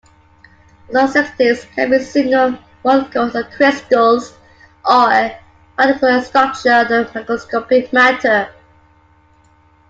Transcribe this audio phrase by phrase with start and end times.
[0.95, 4.33] Auxetics can be single molecules, crystals,
[4.83, 5.37] or a
[5.77, 8.51] particular structure of macroscopic matter.